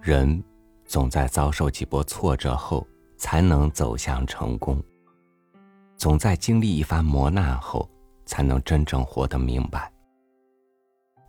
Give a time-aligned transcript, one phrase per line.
[0.00, 0.42] 人
[0.84, 4.80] 总在遭受几波挫折后，才能走向成功；
[5.96, 7.88] 总在经历一番磨难后，
[8.24, 9.92] 才能真正活得明白。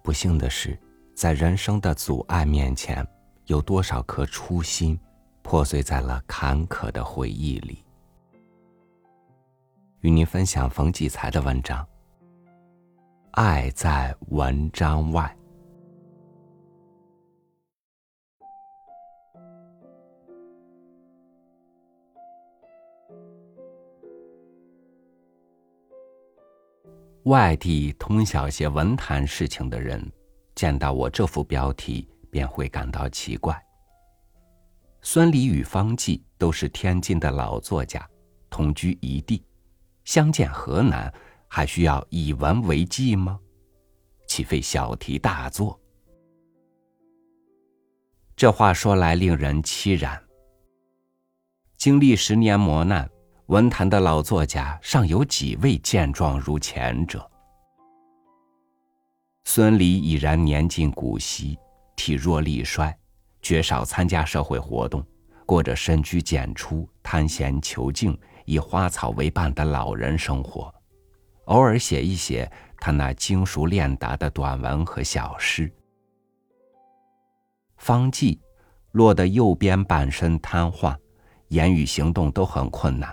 [0.04, 0.80] 不幸的是，
[1.14, 3.06] 在人生的阻碍面前，
[3.46, 4.98] 有多少颗初心
[5.42, 7.84] 破碎在了坎坷的回忆里？
[10.02, 11.86] 与您分享冯骥才的文章。
[13.32, 15.39] 爱在文章外。
[27.24, 30.10] 外地通晓些文坛事情的人，
[30.56, 33.62] 见到我这幅标题，便会感到奇怪。
[35.02, 38.08] 孙犁与方季都是天津的老作家，
[38.50, 39.44] 同居一地，
[40.06, 41.14] 相见何难？
[41.52, 43.40] 还需要以文为记吗？
[44.28, 45.80] 岂非小题大做？
[48.36, 50.22] 这话说来令人凄然。
[51.76, 53.10] 经历十年磨难，
[53.50, 57.28] 文坛的老作家尚有几位健壮如前者？
[59.46, 61.58] 孙犁已然年近古稀，
[61.96, 62.96] 体弱力衰，
[63.42, 65.04] 绝少参加社会活动，
[65.48, 70.72] 过着深居简出、贪闲求静、以花草为伴的老人生活。
[71.46, 72.48] 偶尔写一写
[72.78, 75.74] 他那精熟练达的短文和小诗。
[77.78, 78.40] 方剂
[78.92, 80.96] 落得右边半身瘫痪，
[81.48, 83.12] 言语行动都很困难，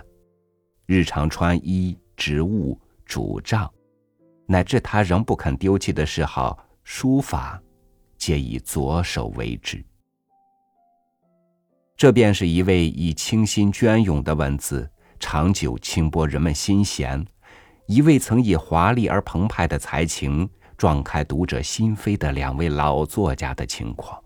[0.87, 3.69] 日常穿衣、植物、拄杖，
[4.45, 7.61] 乃至他仍不肯丢弃的嗜好书法，
[8.17, 9.83] 皆以左手为之。
[11.97, 17.25] 这便是一位以清新隽永的文字，长久轻拨人们心弦。
[17.85, 24.23] 一位曾以华丽而澎湃的才情撞开读者心扉的两位老作家的情况。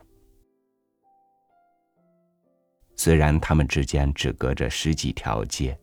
[2.96, 5.76] 虽然他们之间只隔着十几条街，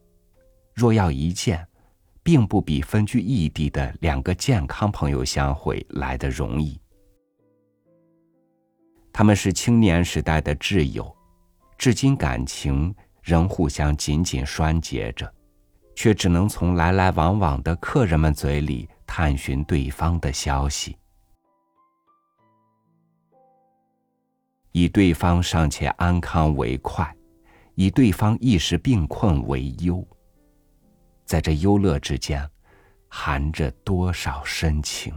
[0.78, 1.66] 若要一见，
[2.22, 6.80] 并不比分居异地的两个健康朋友相会来得容易。
[9.12, 11.12] 他们是青年时代的挚友，
[11.76, 15.28] 至今感情仍互相紧紧拴结着。
[15.96, 20.96] 却只能从来来往往的客人们嘴里探寻对方的消息，
[24.70, 27.12] 以对方尚且安康为快，
[27.74, 30.06] 以对方一时病困为忧。
[31.28, 32.50] 在这忧乐之间，
[33.06, 35.16] 含着多少深情？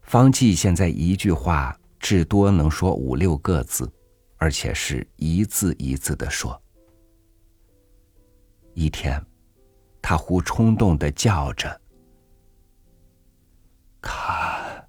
[0.00, 3.88] 方剂现在一句话，至多能说五六个字。
[4.42, 6.58] 而且是一字一字的说。
[8.72, 9.22] 一天，
[10.00, 11.78] 他忽冲动的叫着
[14.00, 14.88] ：“看，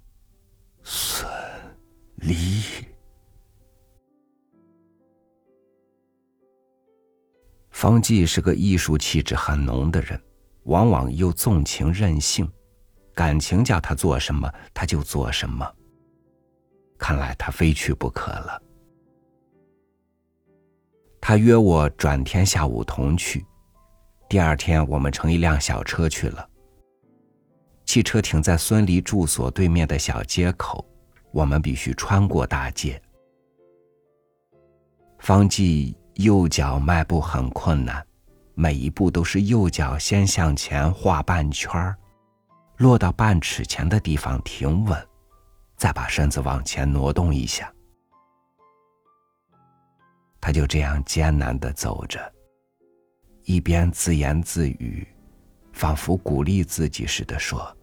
[0.82, 1.30] 孙
[2.14, 2.62] 离。”
[7.82, 10.16] 方剂是个艺术气质很浓的人，
[10.66, 12.48] 往往又纵情任性，
[13.12, 15.68] 感情叫他做什么他就做什么。
[16.96, 18.62] 看来他非去不可了。
[21.20, 23.44] 他约我转天下午同去。
[24.28, 26.48] 第二天，我们乘一辆小车去了。
[27.84, 30.88] 汽车停在孙离住所对面的小街口，
[31.32, 33.02] 我们必须穿过大街。
[35.18, 38.06] 方剂右脚迈步很困难，
[38.54, 41.96] 每一步都是右脚先向前画半圈儿，
[42.76, 45.08] 落到半尺前的地方停稳，
[45.76, 47.72] 再把身子往前挪动一下。
[50.40, 52.32] 他就这样艰难的走着，
[53.44, 55.06] 一边自言自语，
[55.72, 57.74] 仿佛鼓励自己似的说：“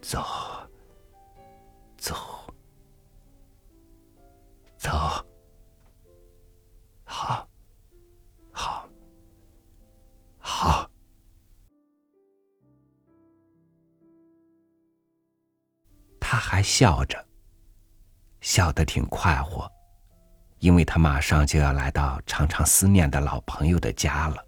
[0.00, 0.22] 走，
[1.96, 2.14] 走，
[4.76, 4.90] 走，
[7.12, 7.48] 好，
[8.52, 8.88] 好，
[10.38, 10.88] 好。”
[16.20, 17.26] 他还笑着，
[18.40, 19.68] 笑得挺快活。
[20.60, 24.46] 因为他马上就要来到常常思念的老朋友的家了，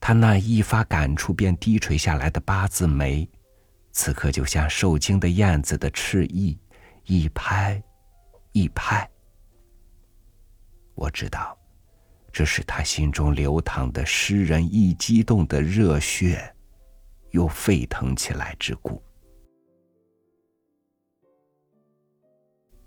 [0.00, 3.28] 他那一发感触便低垂下来的八字眉，
[3.92, 6.58] 此刻就像受惊的燕子的翅翼，
[7.04, 7.80] 一拍，
[8.52, 9.08] 一拍。
[10.98, 11.56] 我知道，
[12.32, 16.52] 这是他心中流淌的诗人一激动的热血，
[17.30, 19.00] 又沸腾起来之故。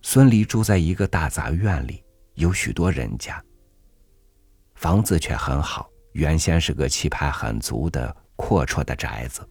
[0.01, 2.03] 孙离住在一个大杂院里，
[2.33, 3.41] 有许多人家。
[4.75, 9.47] 房子却很好，原先是个气派很足的阔绰的宅子。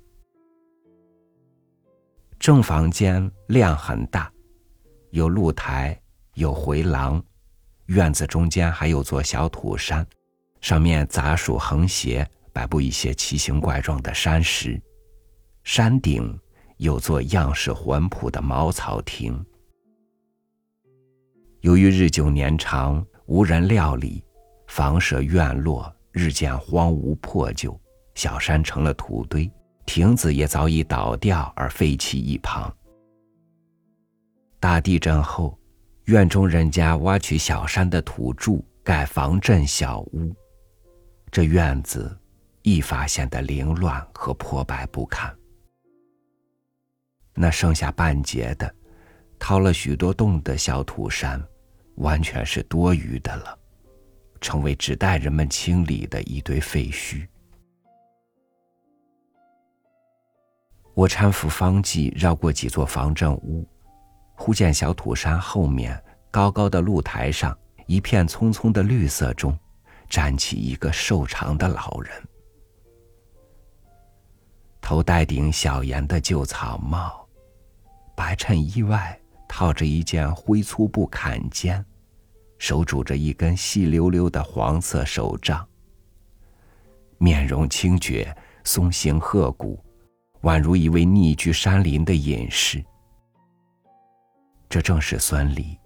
[2.39, 4.31] 正房间量很大，
[5.13, 5.99] 有露台，
[6.35, 7.25] 有回廊，
[7.91, 10.07] 院子中间还有座小土山，
[10.61, 14.81] 上面杂树横斜，摆布一些奇形怪状的山石。
[15.65, 16.39] 山顶
[16.77, 19.45] 有座样式浑朴的茅草亭。
[21.63, 24.25] 由于日久年长，无人料理，
[24.69, 27.77] 房舍院落日渐荒芜破旧，
[28.15, 29.51] 小山成了土堆。
[29.85, 32.73] 亭子也早已倒掉而废弃一旁。
[34.61, 35.59] 大地震后，
[36.11, 40.35] 院中人家挖取小山的土柱盖防震小屋，
[41.31, 42.19] 这院子
[42.63, 45.33] 一发现的凌乱和破败不堪。
[47.33, 48.75] 那剩下半截的、
[49.39, 51.41] 掏了许多洞的小土山，
[51.95, 53.57] 完全是多余的了，
[54.41, 57.25] 成为只待人们清理的一堆废墟。
[60.93, 63.65] 我搀扶方季绕过几座防震屋，
[64.43, 67.55] 忽见小土山后面高高的露台上，
[67.85, 69.57] 一片葱葱的绿色中，
[70.09, 72.11] 站起一个瘦长的老人，
[74.81, 77.29] 头戴顶小檐的旧草帽，
[78.17, 81.85] 白衬衣外套着一件灰粗布坎肩，
[82.57, 85.69] 手拄着一根细溜溜的黄色手杖，
[87.19, 88.35] 面容清绝，
[88.65, 89.79] 松形鹤骨。
[90.45, 92.83] 宛如一位匿居山林的隐士。
[94.71, 95.77] 这正是孙离。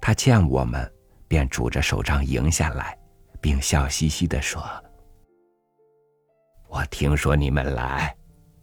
[0.00, 0.88] 他见我们，
[1.26, 2.96] 便拄着手杖迎下来，
[3.40, 4.62] 并笑嘻嘻地说
[6.68, 8.14] ：“我听说你们来，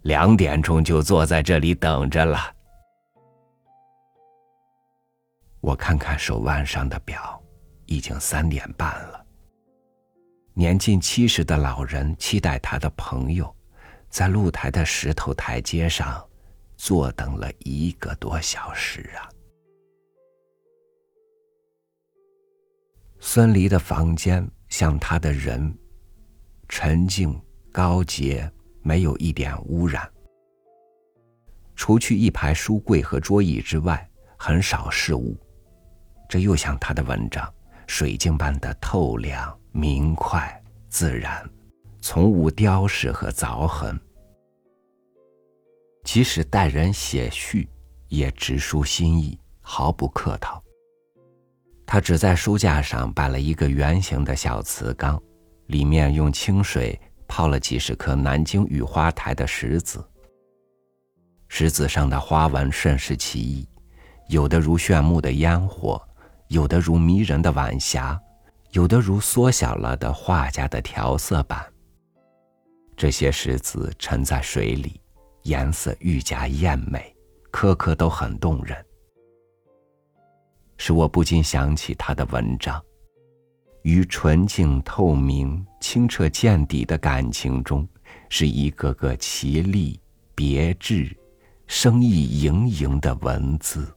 [0.04, 2.40] 两点钟就坐在这里等着了。”
[5.60, 7.42] 我看看手腕上的表，
[7.88, 9.26] 已经三点半了。
[10.54, 13.52] 年近七十的老人期待他的朋友。
[14.10, 16.22] 在露台的石头台阶上，
[16.84, 19.30] 坐等了一个多小时啊。
[23.20, 25.78] 孙离的房间像他的人，
[26.68, 27.40] 沉静
[27.72, 28.52] 高洁，
[28.82, 30.12] 没有一点污染。
[31.76, 35.38] 除去一排书柜和桌椅之外，很少事物。
[36.28, 37.48] 这又像他的文章，
[37.86, 41.48] 水晶般的透亮明快自然。
[42.02, 44.02] 从无雕饰和凿痕，
[46.04, 47.70] 即使待人写序，
[48.08, 50.62] 也直抒心意，毫不客套。
[51.86, 55.22] 他只在书架上摆了一个圆形的小瓷缸，
[55.68, 60.04] 里面用清水泡了几十颗南京雨花台的石子。
[61.48, 63.68] 石子上的花纹甚是奇异，
[64.30, 66.02] 有的如炫目的烟火，
[66.48, 68.20] 有的如迷人的晚霞，
[68.72, 71.66] 有的如缩小了的画家的调色板。
[72.96, 75.02] 这些石子沉在水里，
[75.44, 77.16] 颜色愈加艳美，
[77.52, 78.86] 颗颗都很动人，
[80.78, 82.82] 使我不禁想起他的文章。
[83.84, 87.88] 于纯净透明、清澈见底的感情中，
[88.30, 90.00] 是一个个奇丽
[90.36, 91.18] 别致、
[91.68, 93.92] 生意盈盈的文字。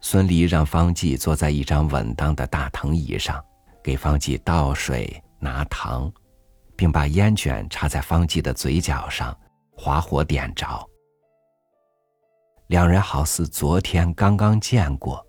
[0.00, 3.44] 孙离让方季坐在一张稳当的大藤椅上。
[3.80, 6.12] 给方季倒水、拿糖，
[6.78, 9.36] 并把烟卷插在方季的嘴角上，
[9.72, 10.88] 划火点着。
[12.68, 15.26] 两人好似昨天刚刚见过，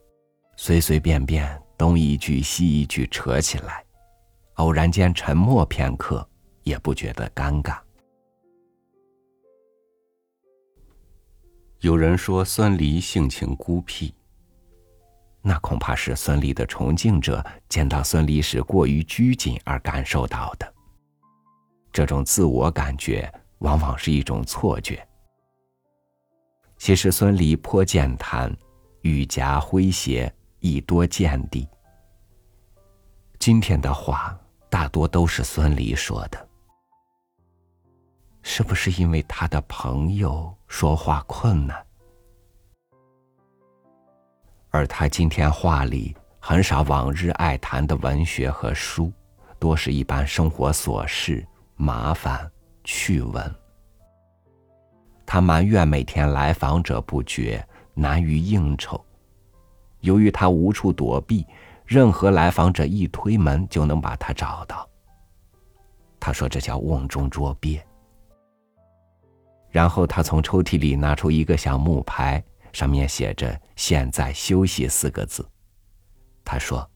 [0.58, 3.84] 随随便便东一句西一句扯起来，
[4.58, 6.24] 偶然间沉默片刻，
[6.62, 7.80] 也不觉得尴尬。
[11.80, 14.14] 有人说孙离性情孤僻。
[15.42, 20.74] 那恐怕是孙俪的崇敬者见到孙俪时过于拘谨而感受到的。
[21.92, 25.06] 这种自我感觉往往是一种错觉。
[26.78, 28.56] 其实孙俪颇健谈，
[29.02, 31.68] 语夹诙谐，亦多见地。
[33.38, 36.48] 今天的话大多都是孙俪说的，
[38.44, 41.86] 是不是因为他的朋友说话困难？
[44.70, 49.12] 而他今天话里很少往日爱谈的文学和书，
[49.58, 51.46] 多是一般生活琐事、
[51.82, 52.52] 麻烦、
[52.84, 53.56] 趣闻。
[55.26, 59.02] 他埋怨每天来访者不绝，难于应酬。
[60.02, 61.48] 由于他无处躲避，
[61.86, 64.86] 任何来访者一推门就能把他找到。
[66.20, 67.82] 他说这叫瓮中捉鳖。
[69.70, 72.44] 然后他从抽屉里拿出一个小木牌。
[72.72, 75.44] 上面写着“现在休息”四个字。
[76.46, 76.88] 他说：“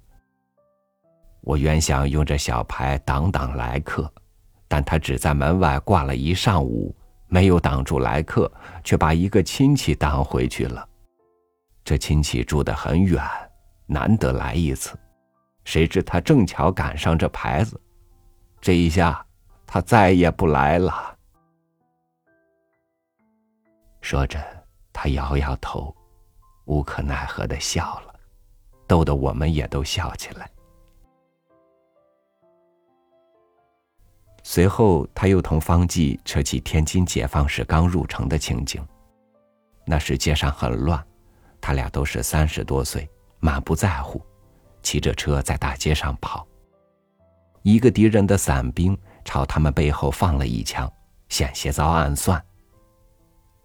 [1.41, 4.13] 我原想用这小牌挡挡来客，
[4.73, 6.95] 但他只在门外挂了一上午，
[7.27, 8.51] 没有挡住来客，
[8.83, 10.89] 却把一个亲戚挡回去了。
[11.85, 13.23] 这亲戚住得很远，
[13.85, 14.97] 难得来一次，
[15.63, 17.79] 谁知他正巧赶上这牌子，
[18.59, 19.23] 这一下
[19.67, 21.15] 他再也不来了。
[24.01, 24.43] 说着，
[24.91, 25.95] 他摇摇头，
[26.65, 28.15] 无可奈何的笑了，
[28.87, 30.49] 逗得我们也都笑起来。
[34.43, 38.85] 随后，他又同方季扯起天津解放时刚入城的情景。
[39.85, 41.01] 那时街上很乱，
[41.61, 43.09] 他俩都是三十多岁，
[43.39, 44.21] 满不在乎，
[44.81, 46.45] 骑着车在大街上跑。
[47.61, 50.91] 一个敌人的伞兵朝他们背后放了一枪，
[51.29, 52.43] 险些遭暗算。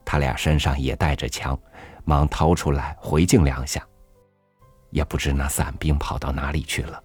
[0.04, 1.58] 他俩身上也带着枪，
[2.04, 3.84] 忙掏出来回敬两下。
[4.90, 7.02] 也不知那伞兵跑到哪里去了。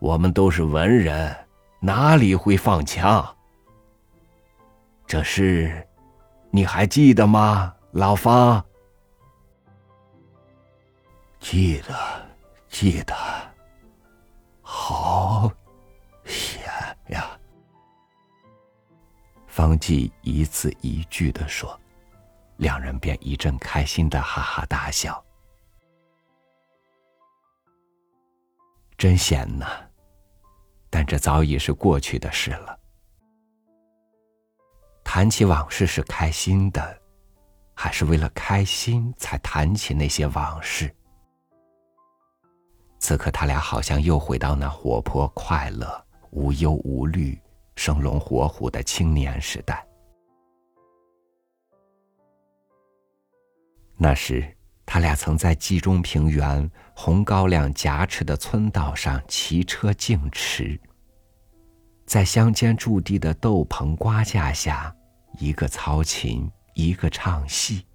[0.00, 1.36] 我们都是文人，
[1.78, 3.36] 哪里会放枪？
[5.06, 5.86] 这事
[6.50, 8.64] 你还记得吗，老方？
[11.38, 11.94] 记得，
[12.68, 13.14] 记得。
[14.62, 15.52] 好
[16.24, 16.62] 险
[17.08, 17.38] 呀！
[19.46, 21.78] 方季一字一句的说，
[22.56, 25.22] 两人便一阵开心的哈哈大笑。
[28.96, 29.66] 真险呐！
[30.90, 32.78] 但这早已是过去的事了。
[35.02, 37.00] 谈起往事是开心的，
[37.74, 40.94] 还是为了开心才谈起那些往事？
[42.98, 47.40] 此刻他俩好像又回到那活泼、快乐、无忧无虑。
[47.76, 49.86] 生龙活虎的青年时代。
[53.96, 54.54] 那时，
[54.92, 60.76] 他俩曾在冀中平原红高粱夹持的村道上骑车竞驰，
[62.06, 64.92] 在乡间驻地的豆棚瓜架下，
[65.38, 67.86] 一个操琴，一个唱戏，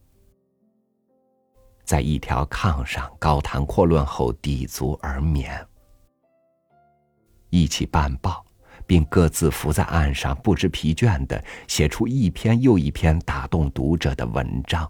[1.83, 5.67] 在一条炕上高谈阔论后抵足而眠，
[7.49, 8.41] 一起办报。
[8.87, 14.89] 并各自伏在岸上，不知疲倦地写出一篇又一篇打动读者的文章。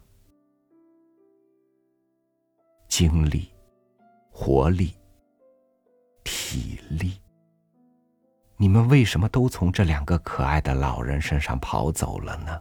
[2.98, 3.50] 精力、
[4.32, 4.96] 活力、
[6.24, 7.12] 体力，
[8.56, 12.58] 你们为什么都从这两个可爱的老人身上跑走了呢？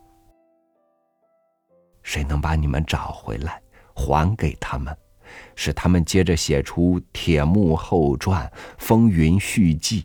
[2.03, 3.62] 谁能把你们找回来，
[3.95, 4.93] 还给他们，
[5.55, 8.45] 使他们接着写出《铁幕后传》
[8.76, 10.03] 《风云续记》？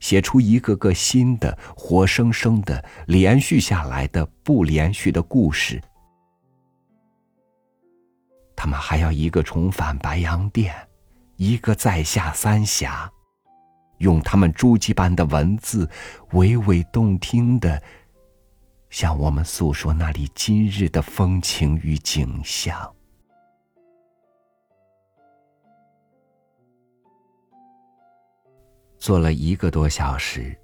[0.00, 5.78] 写出一个个新的、活生生的、连续下来的不连续的故事。
[8.62, 10.74] 他们还要一个重返白洋淀，
[11.36, 13.10] 一个再下三峡，
[14.00, 15.88] 用他们珠玑般的文字，
[16.32, 17.82] 娓娓动听的
[18.90, 22.94] 向我们诉说那里今日的风情与景象。
[28.98, 30.54] 坐了一个多小时，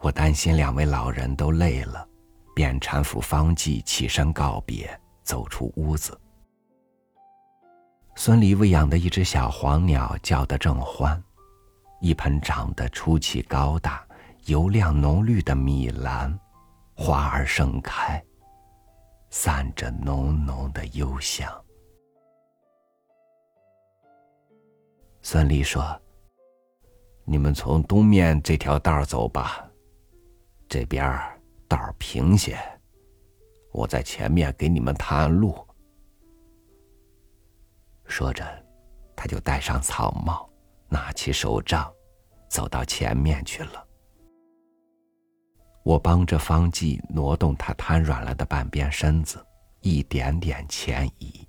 [0.00, 2.04] 我担心两位老人都累了，
[2.56, 6.20] 便搀扶方季起身告别，走出屋子。
[8.18, 11.22] 孙离喂养的一只小黄鸟叫得正欢，
[12.00, 14.04] 一盆长得出奇高大、
[14.46, 16.36] 油亮浓绿的米兰，
[16.94, 18.20] 花儿盛开，
[19.28, 21.48] 散着浓浓的幽香。
[25.22, 25.84] 孙俪说。
[27.28, 29.68] 你们从东面这条道走吧，
[30.68, 31.20] 这边
[31.66, 32.56] 道平些，
[33.72, 35.65] 我在前面给你们探路。
[38.08, 38.44] 说着，
[39.14, 40.48] 他就戴上草帽，
[40.88, 41.92] 拿起手杖，
[42.48, 43.86] 走到前面去了。
[45.82, 49.44] 我帮着方季挪动他瘫软了的半边身子，
[49.80, 51.46] 一点点前移。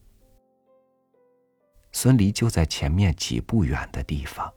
[1.92, 4.52] 孙离就在前面几步远的地方。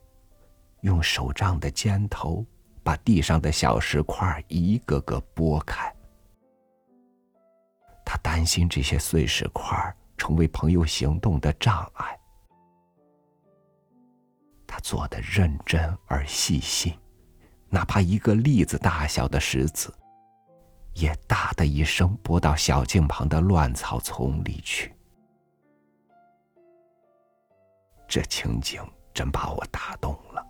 [0.82, 2.42] 用手杖的尖头
[2.82, 5.94] 把地上的小石块一个个拨开。
[8.02, 12.20] 他担心这些碎石块儿成为朋友行动的障碍。
[14.66, 16.92] 他做的认真而细心，
[17.70, 19.90] 哪怕一个栗子大小的石子，
[20.92, 24.94] 也“哒”的一声拨到小径旁的乱草丛里去。
[28.06, 30.46] 这情景真把我打动了。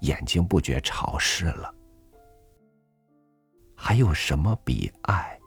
[0.00, 1.74] 眼睛不觉潮湿了。
[3.76, 5.38] 还有什么比爱、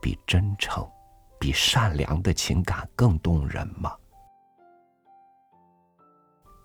[0.00, 0.84] 比真诚、
[1.42, 3.92] 比善良的情感更动人吗？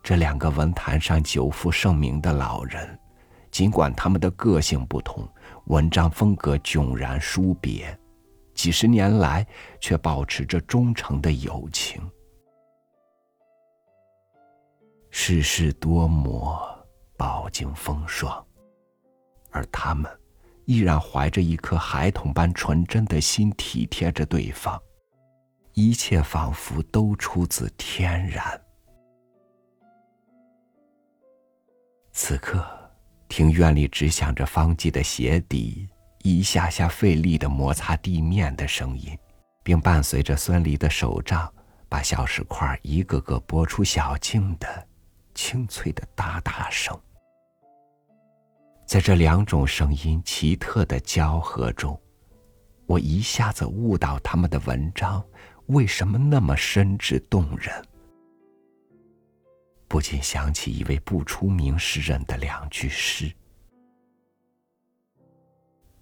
[0.03, 2.99] 这两个文坛上久负盛名的老人，
[3.49, 5.27] 尽管他们的个性不同，
[5.65, 7.99] 文章风格迥然殊别，
[8.53, 9.43] 几十年来
[9.81, 11.99] 却保持着忠诚的友情。
[15.09, 16.61] 世事多磨，
[17.17, 18.45] 饱经风霜，
[19.49, 20.07] 而他们
[20.67, 24.77] 依然怀着一颗孩童般纯真的心，体贴着对方，
[25.71, 28.61] 一切仿佛都出自天然。
[32.11, 32.65] 此刻，
[33.29, 35.87] 庭院里只响着方季的鞋底
[36.23, 39.17] 一下下费力的摩擦地面的声音，
[39.63, 41.49] 并伴随着孙离的手杖
[41.87, 44.87] 把小石块一个个拨出小径的。
[45.33, 46.99] 清脆的哒哒声，
[48.87, 51.99] 在这两种声音奇特的交合中，
[52.85, 55.21] 我一下子悟到他们的文章
[55.65, 57.85] 为什么那么深挚动人，
[59.89, 63.29] 不禁想起一位不出名诗人的两句诗：“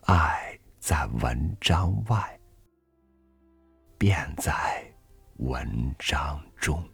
[0.06, 2.40] 爱在文章外，
[3.98, 4.86] 便在
[5.38, 6.88] 文章中。”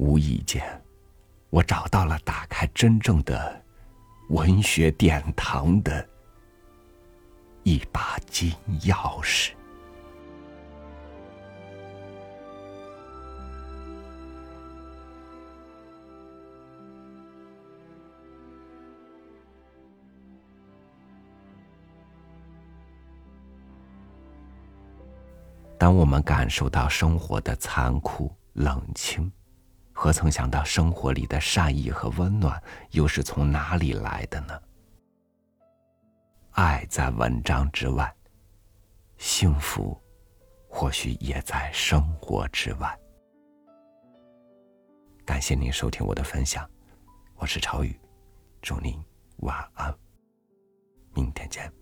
[0.00, 0.82] 无意间，
[1.52, 3.62] 我找到了打开真正的
[4.30, 6.08] 文学殿堂的
[7.62, 9.50] 一把金钥匙。
[25.76, 29.30] 当我们感受到生活的残酷冷清。
[29.92, 34.60] 何曾想到，生活里的善意和温暖又是从哪里来的呢？
[36.52, 38.12] 爱在文章之外，
[39.16, 39.96] 幸福
[40.68, 42.98] 或许也在生活之外。
[45.24, 46.68] 感谢您收听我的分享，
[47.36, 47.98] 我是朝雨，
[48.60, 49.00] 祝您
[49.38, 49.94] 晚安，
[51.14, 51.81] 明天见。